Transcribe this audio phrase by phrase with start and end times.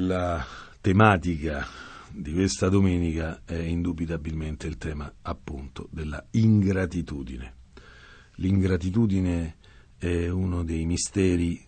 [0.00, 0.46] La
[0.80, 1.66] tematica
[2.12, 7.54] di questa domenica è indubitabilmente il tema appunto della ingratitudine.
[8.36, 9.56] L'ingratitudine
[9.96, 11.60] è uno dei misteri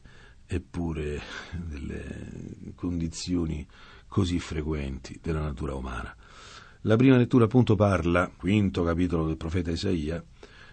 [0.47, 1.21] eppure
[1.57, 3.67] delle condizioni
[4.07, 6.15] così frequenti della natura umana.
[6.83, 10.25] La prima lettura appunto parla, quinto capitolo del profeta Isaia,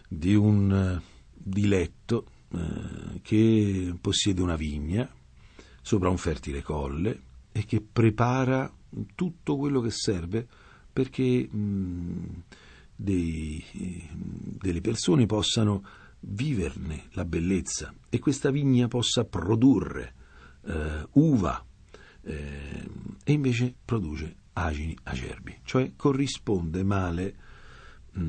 [0.08, 1.02] di un
[1.34, 5.12] diletto eh, che possiede una vigna
[5.82, 7.22] sopra un fertile colle
[7.58, 8.72] e che prepara
[9.16, 10.48] tutto quello che serve
[10.94, 12.44] perché mh,
[12.96, 13.64] dei,
[14.60, 15.84] delle persone possano
[16.20, 20.14] viverne la bellezza e questa vigna possa produrre
[20.66, 21.66] eh, uva
[22.22, 22.90] eh,
[23.24, 27.36] e invece produce agini acerbi, cioè corrisponde male
[28.12, 28.22] mh,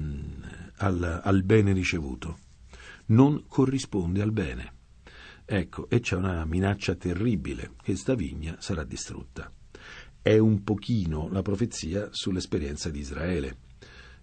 [0.77, 2.39] al, al bene ricevuto,
[3.07, 4.77] non corrisponde al bene.
[5.51, 9.51] Ecco, e c'è una minaccia terribile, che sta vigna sarà distrutta.
[10.21, 13.57] È un pochino la profezia sull'esperienza di Israele.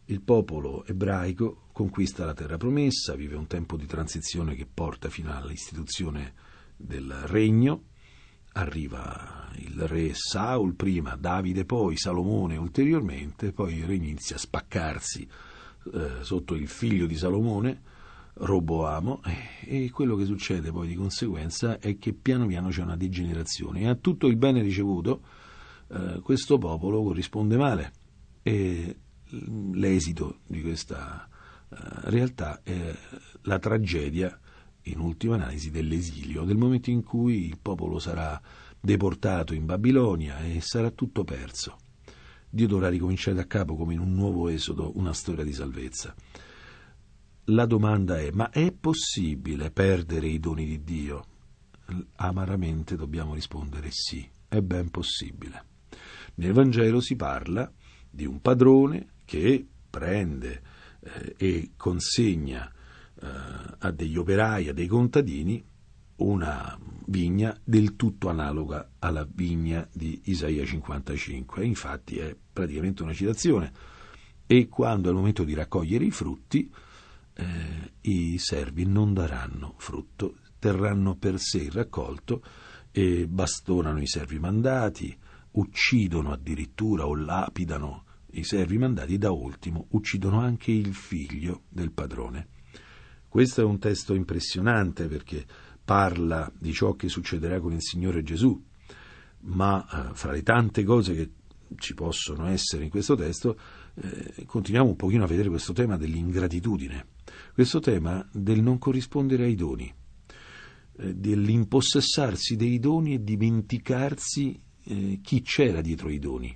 [0.06, 5.36] Il popolo ebraico conquista la terra promessa, vive un tempo di transizione che porta fino
[5.36, 6.36] all'istituzione
[6.78, 7.86] del regno,
[8.52, 15.28] arriva il re Saul prima, Davide poi, Salomone ulteriormente, poi il re inizia a spaccarsi
[15.92, 17.94] eh, sotto il figlio di Salomone,
[18.38, 19.22] Roboamo
[19.64, 23.82] e quello che succede poi di conseguenza è che piano piano c'è una degenerazione.
[23.82, 25.22] E a tutto il bene ricevuto
[25.88, 27.94] eh, questo popolo corrisponde male.
[28.42, 28.98] E
[29.74, 31.78] l'esito di questa eh,
[32.10, 32.94] realtà è
[33.44, 34.38] la tragedia
[34.88, 38.40] in ultima analisi dell'esilio, del momento in cui il popolo sarà
[38.80, 41.78] deportato in Babilonia e sarà tutto perso.
[42.50, 46.14] Dio dovrà ricominciare da capo come in un nuovo esodo una storia di salvezza
[47.46, 51.26] la domanda è, ma è possibile perdere i doni di Dio?
[52.16, 55.66] Amaramente dobbiamo rispondere sì, è ben possibile.
[56.36, 57.72] Nel Vangelo si parla
[58.10, 60.62] di un padrone che prende
[61.00, 62.72] eh, e consegna
[63.22, 63.28] eh,
[63.78, 65.64] a degli operai, a dei contadini,
[66.18, 66.78] una
[67.08, 71.64] vigna del tutto analoga alla vigna di Isaia 55.
[71.64, 73.72] infatti è praticamente una citazione.
[74.48, 76.72] E quando è il momento di raccogliere i frutti,
[77.36, 82.42] eh, i servi non daranno frutto, terranno per sé il raccolto
[82.92, 85.16] e bastonano i servi mandati,
[85.52, 92.48] uccidono addirittura o lapidano i servi mandati, da ultimo uccidono anche il figlio del padrone.
[93.28, 95.46] Questo è un testo impressionante perché
[95.84, 98.62] parla di ciò che succederà con il Signore Gesù,
[99.42, 101.32] ma eh, fra le tante cose che
[101.78, 103.60] ci possono essere in questo testo,
[103.96, 107.14] eh, continuiamo un pochino a vedere questo tema dell'ingratitudine
[107.54, 109.94] questo tema del non corrispondere ai doni,
[110.98, 116.56] eh, dell'impossessarsi dei doni e dimenticarsi eh, chi c'era dietro i doni,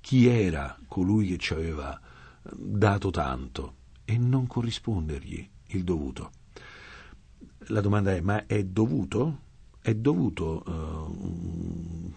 [0.00, 3.74] chi era colui che ci aveva eh, dato tanto
[4.04, 6.30] e non corrispondergli il dovuto.
[7.70, 9.40] La domanda è, ma è dovuto?
[9.80, 12.12] È dovuto uh,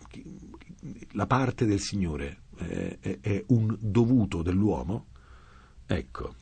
[1.11, 2.43] la parte del Signore?
[2.55, 5.07] È, è, è un dovuto dell'uomo?
[5.85, 6.35] Ecco,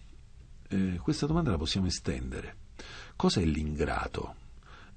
[0.70, 2.56] eh, questa domanda la possiamo estendere.
[3.16, 4.36] Cos'è l'ingrato?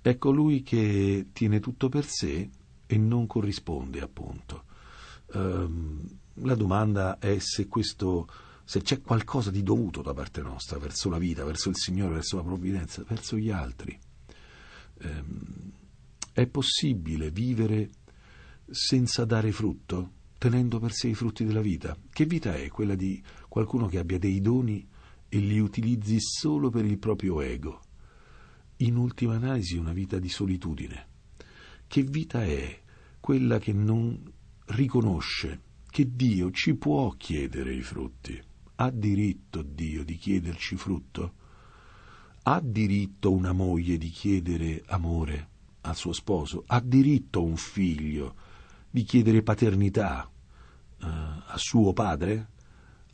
[0.00, 2.48] È colui che tiene tutto per sé
[2.86, 4.64] e non corrisponde, appunto.
[5.32, 8.28] Um, la domanda è se questo
[8.64, 12.36] se c'è qualcosa di dovuto da parte nostra verso la vita, verso il Signore, verso
[12.36, 13.98] la provvidenza, verso gli altri.
[15.02, 15.72] Um,
[16.32, 17.90] è possibile vivere
[18.70, 21.96] senza dare frutto, tenendo per sé i frutti della vita?
[22.10, 24.88] Che vita è quella di qualcuno che abbia dei doni
[25.34, 27.80] e li utilizzi solo per il proprio ego.
[28.78, 31.06] In ultima analisi una vita di solitudine.
[31.86, 32.82] Che vita è
[33.18, 34.30] quella che non
[34.66, 38.38] riconosce che Dio ci può chiedere i frutti?
[38.74, 41.32] Ha diritto Dio di chiederci frutto?
[42.42, 45.48] Ha diritto una moglie di chiedere amore
[45.80, 46.64] al suo sposo?
[46.66, 48.34] Ha diritto un figlio
[48.90, 52.50] di chiedere paternità uh, a suo padre?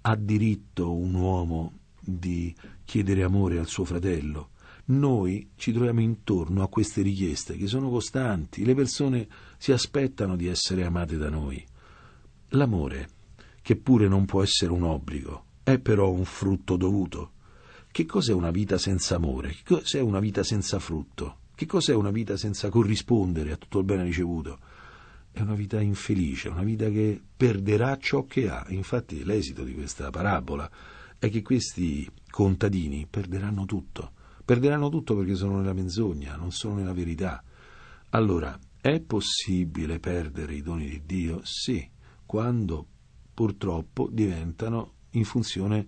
[0.01, 1.78] Ha diritto un uomo
[2.09, 4.51] di chiedere amore al suo fratello.
[4.87, 9.29] Noi ci troviamo intorno a queste richieste che sono costanti, le persone
[9.59, 11.63] si aspettano di essere amate da noi.
[12.53, 13.11] L'amore,
[13.61, 17.33] che pure non può essere un obbligo, è però un frutto dovuto.
[17.91, 19.51] Che cos'è una vita senza amore?
[19.51, 21.41] Che cos'è una vita senza frutto?
[21.55, 24.59] Che cos'è una vita senza corrispondere a tutto il bene ricevuto?
[25.31, 28.65] È una vita infelice, una vita che perderà ciò che ha.
[28.71, 30.71] Infatti l'esito di questa parabola
[31.19, 34.13] è che questi contadini perderanno tutto.
[34.45, 37.43] Perderanno tutto perché sono nella menzogna, non sono nella verità.
[38.11, 41.41] Allora, È possibile perdere i doni di Dio?
[41.43, 41.87] Sì,
[42.25, 42.87] quando
[43.35, 45.85] purtroppo diventano in funzione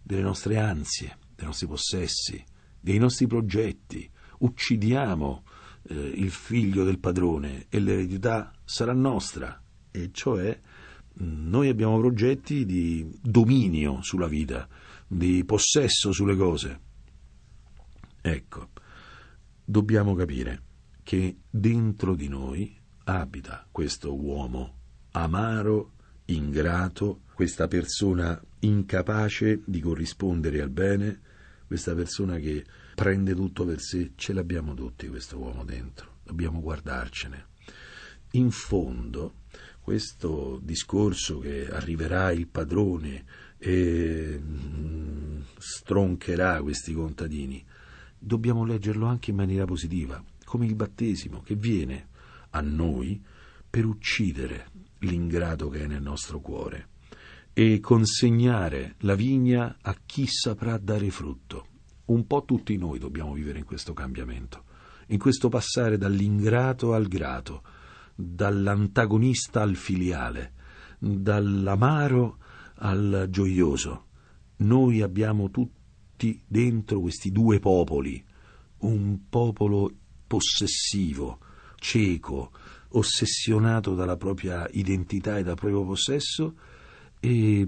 [0.00, 2.42] delle nostre ansie, dei nostri possessi,
[2.80, 4.08] dei nostri progetti.
[4.38, 5.42] Uccidiamo
[5.88, 10.58] eh, il figlio del padrone e l'eredità sarà nostra, e cioè
[11.14, 14.68] noi abbiamo progetti di dominio sulla vita,
[15.06, 16.80] di possesso sulle cose.
[18.20, 18.68] Ecco,
[19.64, 20.62] dobbiamo capire
[21.02, 24.78] che dentro di noi abita questo uomo
[25.12, 25.92] amaro,
[26.26, 31.20] ingrato, questa persona incapace di corrispondere al bene,
[31.66, 32.64] questa persona che
[32.94, 37.46] prende tutto per sé, ce l'abbiamo tutti questo uomo dentro, dobbiamo guardarcene.
[38.32, 39.34] In fondo,
[39.90, 43.24] questo discorso che arriverà il padrone
[43.58, 47.64] e mm, stroncherà questi contadini,
[48.16, 52.06] dobbiamo leggerlo anche in maniera positiva, come il battesimo che viene
[52.50, 53.20] a noi
[53.68, 54.68] per uccidere
[55.00, 56.86] l'ingrato che è nel nostro cuore
[57.52, 61.66] e consegnare la vigna a chi saprà dare frutto.
[62.04, 64.62] Un po' tutti noi dobbiamo vivere in questo cambiamento,
[65.08, 67.62] in questo passare dall'ingrato al grato,
[68.20, 70.52] dall'antagonista al filiale,
[70.98, 72.38] dall'amaro
[72.76, 74.06] al gioioso.
[74.58, 78.22] Noi abbiamo tutti dentro questi due popoli,
[78.78, 79.90] un popolo
[80.26, 81.38] possessivo,
[81.76, 82.52] cieco,
[82.90, 86.54] ossessionato dalla propria identità e dal proprio possesso,
[87.18, 87.66] e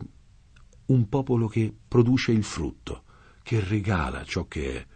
[0.86, 3.04] un popolo che produce il frutto,
[3.42, 4.86] che regala ciò che è,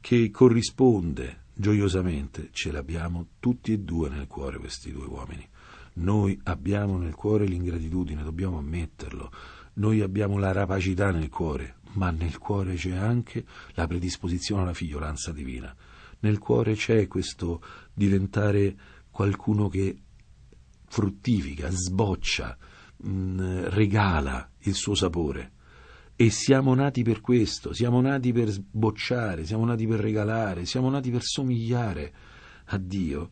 [0.00, 2.48] che corrisponde gioiosamente.
[2.52, 5.48] Ce l'abbiamo tutti e due nel cuore questi due uomini.
[5.94, 9.30] Noi abbiamo nel cuore l'ingratitudine, dobbiamo ammetterlo.
[9.74, 15.32] Noi abbiamo la rapacità nel cuore, ma nel cuore c'è anche la predisposizione alla figliolanza
[15.32, 15.74] divina.
[16.20, 17.62] Nel cuore c'è questo
[17.92, 18.76] diventare
[19.10, 19.96] qualcuno che
[20.86, 22.56] fruttifica, sboccia,
[23.06, 25.52] mm, regala il suo sapore.
[26.16, 31.10] E siamo nati per questo, siamo nati per sbocciare, siamo nati per regalare, siamo nati
[31.10, 32.14] per somigliare
[32.66, 33.30] a Dio,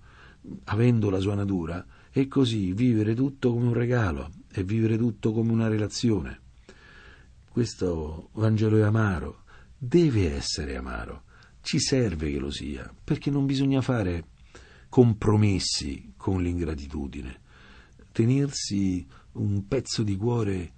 [0.65, 5.53] avendo la sua natura, e così vivere tutto come un regalo e vivere tutto come
[5.53, 6.41] una relazione.
[7.49, 9.45] Questo Vangelo è amaro,
[9.79, 11.23] deve essere amaro,
[11.61, 14.27] ci serve che lo sia, perché non bisogna fare
[14.89, 17.41] compromessi con l'ingratitudine,
[18.11, 20.73] tenersi un pezzo di cuore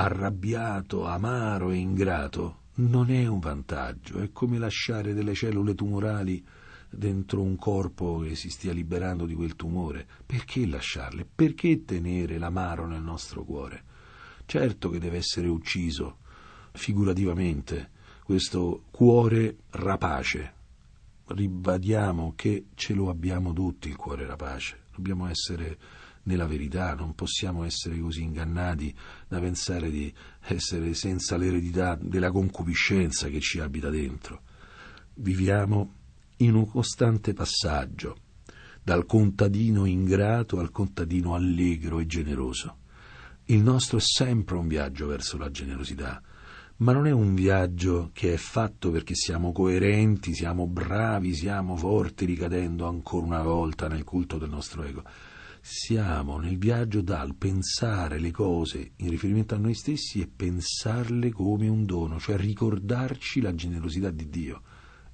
[0.00, 6.44] arrabbiato, amaro e ingrato non è un vantaggio, è come lasciare delle cellule tumorali
[6.88, 10.06] dentro un corpo che si stia liberando di quel tumore.
[10.24, 11.26] Perché lasciarle?
[11.26, 13.82] Perché tenere l'amaro nel nostro cuore?
[14.46, 16.18] Certo che deve essere ucciso,
[16.72, 17.90] figurativamente,
[18.22, 20.54] questo cuore rapace.
[21.28, 25.78] Ribadiamo che ce lo abbiamo tutti il cuore rapace, dobbiamo essere
[26.22, 28.94] nella verità, non possiamo essere così ingannati
[29.28, 34.42] da pensare di essere senza l'eredità della concupiscenza che ci abita dentro.
[35.14, 35.94] Viviamo
[36.38, 38.16] in un costante passaggio
[38.82, 42.78] dal contadino ingrato al contadino allegro e generoso.
[43.46, 46.22] Il nostro è sempre un viaggio verso la generosità,
[46.78, 52.24] ma non è un viaggio che è fatto perché siamo coerenti, siamo bravi, siamo forti,
[52.24, 55.04] ricadendo ancora una volta nel culto del nostro ego
[55.70, 61.68] siamo nel viaggio dal pensare le cose in riferimento a noi stessi e pensarle come
[61.68, 64.62] un dono, cioè ricordarci la generosità di Dio.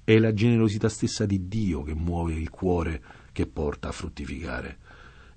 [0.03, 4.77] È la generosità stessa di Dio che muove il cuore che porta a fruttificare.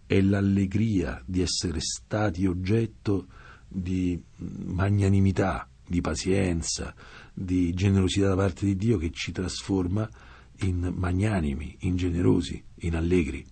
[0.06, 3.26] È l'allegria di essere stati oggetto
[3.66, 6.94] di magnanimità, di pazienza,
[7.32, 10.08] di generosità da parte di Dio che ci trasforma
[10.60, 13.44] in magnanimi, in generosi, in allegri.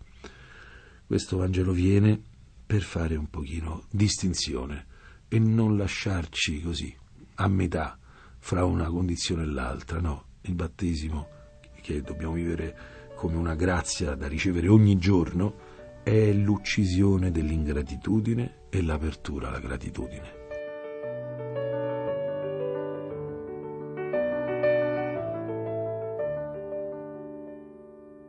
[1.07, 2.21] Questo Vangelo viene
[2.67, 4.87] per fare un pochino distinzione
[5.29, 6.95] e non lasciarci così
[7.37, 7.99] a metà
[8.39, 11.29] fra una condizione e l'altra, no, il battesimo
[11.81, 12.77] che dobbiamo vivere
[13.15, 20.46] come una grazia da ricevere ogni giorno è l'uccisione dell'ingratitudine e l'apertura alla gratitudine.